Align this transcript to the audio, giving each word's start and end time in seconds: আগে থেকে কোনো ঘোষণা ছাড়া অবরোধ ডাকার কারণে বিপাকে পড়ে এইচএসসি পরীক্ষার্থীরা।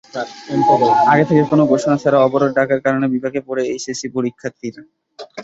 আগে 1.11 1.23
থেকে 1.29 1.41
কোনো 1.51 1.63
ঘোষণা 1.71 1.95
ছাড়া 2.01 2.17
অবরোধ 2.21 2.51
ডাকার 2.57 2.79
কারণে 2.85 3.05
বিপাকে 3.13 3.39
পড়ে 3.47 3.63
এইচএসসি 3.67 4.07
পরীক্ষার্থীরা। 4.15 4.81